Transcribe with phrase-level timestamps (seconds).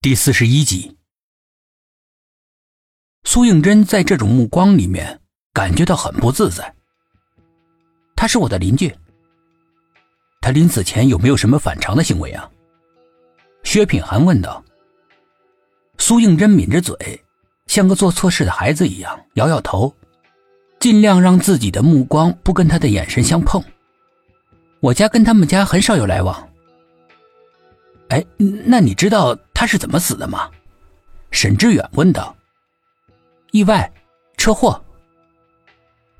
[0.00, 0.96] 第四十一集，
[3.24, 5.18] 苏应真在这种目光里面
[5.52, 6.72] 感觉到很不自在。
[8.14, 8.94] 他是我的邻居，
[10.40, 12.48] 他临死前有没有什么反常的行为啊？
[13.64, 14.64] 薛品涵问道。
[15.98, 17.20] 苏应真抿着嘴，
[17.66, 19.92] 像个做错事的孩子一样摇摇头，
[20.78, 23.60] 尽量让自己的目光不跟他的眼神相碰。
[24.78, 26.48] 我家跟他们家很少有来往。
[28.10, 28.24] 哎，
[28.64, 29.36] 那你知道？
[29.58, 30.48] 他是怎么死的吗？
[31.32, 32.32] 沈志远问道。
[33.50, 33.92] 意外，
[34.36, 34.80] 车祸。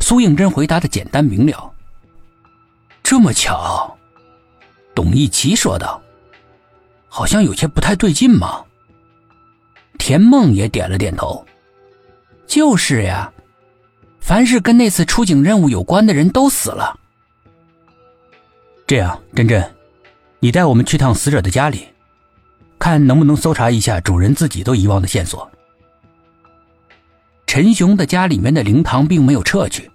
[0.01, 1.73] 苏应真回答的简单明了。
[3.01, 3.97] 这么巧，
[4.93, 6.03] 董一奇说道。
[7.07, 8.65] 好像有些不太对劲嘛。
[10.01, 11.47] 田梦也点了点头。
[12.45, 13.33] 就是呀，
[14.19, 16.99] 凡是跟那次出警任务有关的人都死了。
[18.85, 19.73] 这样，真真，
[20.41, 21.87] 你带我们去趟死者的家里。
[22.79, 25.51] 看能不能搜查一下主人自己都遗忘的线索。
[27.47, 29.91] 陈雄的家里面的灵堂并没有撤去，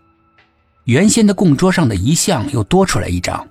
[0.86, 3.48] 原先的供桌上的遗像又多出来一张，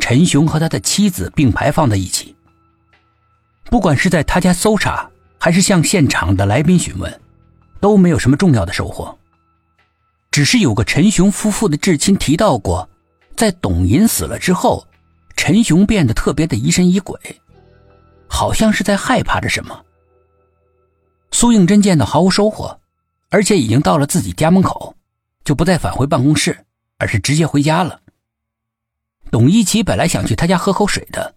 [0.00, 2.34] 陈雄和他的妻子并排放在一起。
[3.64, 5.08] 不管是在他家搜查，
[5.38, 7.20] 还是向现场的来宾询问，
[7.80, 9.16] 都没有什么重要的收获。
[10.30, 12.88] 只是有个陈雄夫妇的至亲提到过，
[13.36, 14.86] 在董银死了之后，
[15.36, 17.18] 陈雄变得特别的疑神疑鬼。
[18.32, 19.84] 好像是在害怕着什么。
[21.32, 22.80] 苏应真见到毫无收获，
[23.28, 24.96] 而且已经到了自己家门口，
[25.44, 26.64] 就不再返回办公室，
[26.96, 28.00] 而是直接回家了。
[29.30, 31.34] 董一奇本来想去他家喝口水的，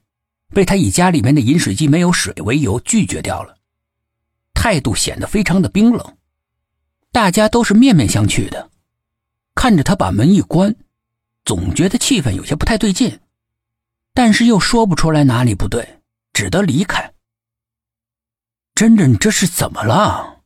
[0.54, 3.58] 被他以家里面的饮水机没有水为由拒绝掉了，
[4.54, 6.18] 态度显得非常的冰冷。
[7.12, 8.70] 大家都是面面相觑的，
[9.54, 10.74] 看着他把门一关，
[11.44, 13.20] 总觉得气氛有些不太对劲，
[14.14, 15.86] 但是又说不出来哪里不对。
[16.36, 17.14] 只得离开。
[18.76, 20.42] 真真这是怎么了？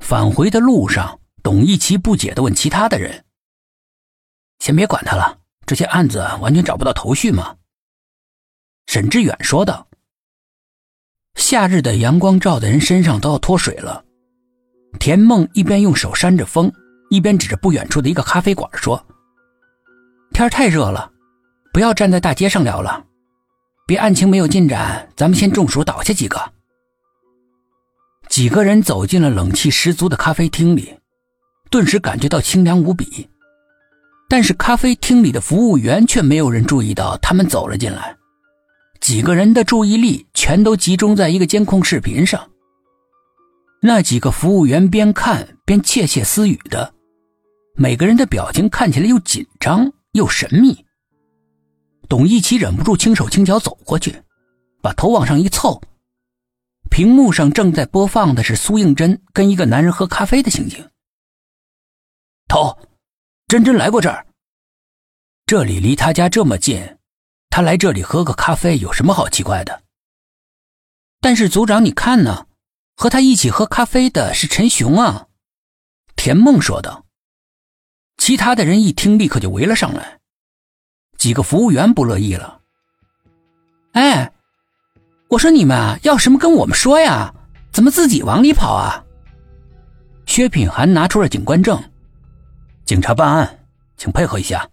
[0.00, 3.24] 返回的路上，董一奇不解的问其他的人
[4.60, 7.56] ：“先别管他了，这些案子完全找不到头绪吗？”
[8.86, 9.88] 沈志远说道
[11.36, 14.04] ：“夏日的阳光照的人身上都要脱水了。”
[15.00, 16.70] 田梦一边用手扇着风，
[17.08, 19.02] 一边指着不远处的一个咖啡馆说
[20.34, 21.10] ：“天太热了，
[21.72, 23.02] 不要站在大街上聊了。”
[23.92, 26.40] 别案情没有进展，咱们先中暑倒下几个。
[28.30, 30.94] 几个人走进了冷气十足的咖啡厅里，
[31.68, 33.28] 顿时感觉到清凉无比。
[34.30, 38.16] 但是咖啡厅里的服务员却没有人注意到他们走了进来。
[38.98, 42.48] 几个人的注意力全都集中在一个监控视频上。
[43.82, 46.94] 那几个服务员边看边窃窃私语的，
[47.74, 50.86] 每个人的表情看起来又紧张又神秘。
[52.12, 54.22] 董一奇忍不住轻手轻脚走过去，
[54.82, 55.80] 把头往上一凑，
[56.90, 60.90] 屏幕上正在播放的是苏应真跟一个男人喝咖啡的情景。
[62.48, 62.78] 头，
[63.48, 64.26] 真真来过这儿。
[65.46, 66.98] 这里离他家这么近，
[67.48, 69.82] 他来这里喝个咖啡有什么好奇怪的？
[71.18, 72.46] 但是组长，你看呢？
[72.94, 75.28] 和他一起喝咖啡的是陈雄啊。
[76.14, 77.06] 田梦说道。
[78.18, 80.18] 其他的人一听，立刻就围了上来。
[81.22, 82.58] 几个服务员不乐意了。
[83.92, 84.32] 哎，
[85.28, 87.32] 我说你们啊，要什么跟我们说呀？
[87.70, 89.04] 怎么自己往里跑啊？
[90.26, 91.80] 薛品涵拿出了警官证，
[92.84, 93.60] 警察办案，
[93.96, 94.68] 请配合一下。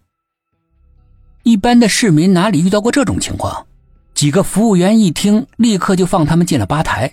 [1.44, 3.64] 一般的市民哪里遇到过这种情况？
[4.12, 7.08] 几个服务员一听，立刻就放他们进了吧台。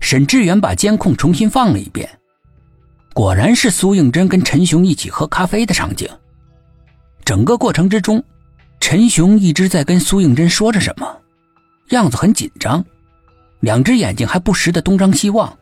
[0.00, 2.10] 沈志远把监控重新放了一遍，
[3.14, 6.10] 果然是苏应真跟陈雄一起喝咖啡的场景。
[7.26, 8.22] 整个过程之中，
[8.78, 11.20] 陈雄一直在跟苏应真说着什么，
[11.88, 12.84] 样子很紧张，
[13.58, 15.58] 两只眼睛还不时的东张西望，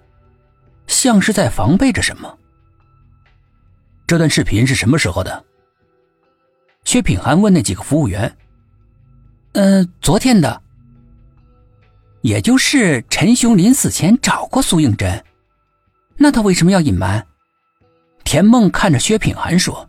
[0.86, 2.38] 像是在防备着什么。
[4.06, 5.42] 这段视频是什么时候的？
[6.84, 8.31] 薛品涵问那几个服务员。
[9.52, 10.60] 嗯，昨天的。
[12.20, 15.25] 也就是陈雄临死前找过苏应真，
[16.19, 17.26] 那他为什么要隐瞒？
[18.22, 19.88] 田梦看着薛品涵说。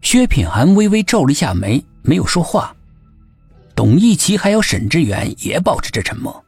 [0.00, 2.74] 薛品涵微微皱了一下眉，没有说话。
[3.74, 6.44] 董一奇还有沈志远也保持着沉默。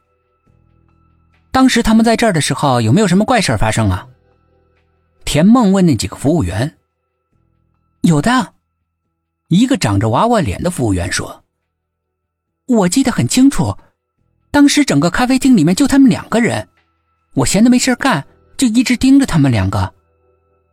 [1.51, 4.07] 当时他们在这儿的时候，有没有什么怪事发生啊？
[5.25, 6.77] 田梦问那几个服务员。
[8.01, 8.53] 有的，
[9.49, 11.43] 一个长着娃娃脸的服务员说
[12.67, 13.77] ：“我记得很清楚，
[14.49, 16.67] 当时整个咖啡厅里面就他们两个人，
[17.33, 18.25] 我闲的没事干，
[18.57, 19.93] 就一直盯着他们两个。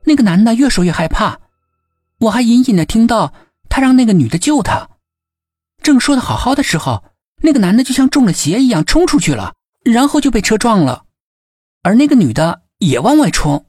[0.05, 1.39] 那个男的越说越害怕。”
[2.21, 3.33] 我还隐隐的听到
[3.69, 4.89] 他让那个女的救他，
[5.83, 7.05] 正说的好好的时候，
[7.43, 9.55] 那个男的就像中了邪一样冲出去了，
[9.85, 11.05] 然后就被车撞了，
[11.83, 13.67] 而那个女的也往外冲。